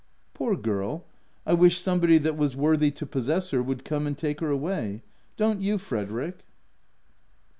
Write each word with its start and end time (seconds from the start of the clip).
Poor 0.33 0.55
girl! 0.57 1.05
I 1.45 1.53
wish 1.53 1.77
somebody 1.79 2.17
that 2.17 2.35
was 2.35 2.55
worthy 2.55 2.89
to 2.89 3.05
possess 3.05 3.51
her 3.51 3.61
would 3.61 3.85
come 3.85 4.07
and 4.07 4.17
take 4.17 4.39
her 4.39 4.49
away— 4.49 5.03
don't 5.37 5.61
you, 5.61 5.77
Frederick 5.77 6.43